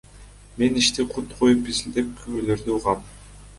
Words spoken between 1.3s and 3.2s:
коюп изилдеп, күбөлөрдү угам.